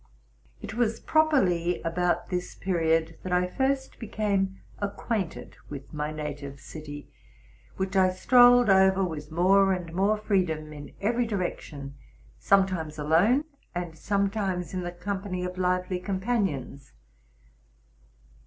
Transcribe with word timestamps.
It 0.63 0.73
was 0.73 0.99
properly 0.99 1.79
about 1.83 2.29
this 2.29 2.55
period 2.55 3.19
that 3.21 3.31
I 3.31 3.45
first 3.45 3.99
became 3.99 4.59
acquainted 4.79 5.57
with 5.69 5.93
my 5.93 6.11
native 6.11 6.59
city, 6.59 7.11
which 7.77 7.95
I 7.95 8.09
strolled 8.09 8.67
over 8.67 9.03
with 9.03 9.31
nore 9.31 9.73
and 9.73 9.93
more 9.93 10.17
freedom, 10.17 10.73
in 10.73 10.91
every 11.01 11.27
direction, 11.27 11.93
sometimes 12.39 12.97
alone, 12.97 13.43
and 13.75 13.95
sometimes 13.95 14.73
in 14.73 14.81
the 14.81 14.91
company 14.91 15.43
of 15.45 15.59
lively 15.59 15.99
companions. 15.99 16.93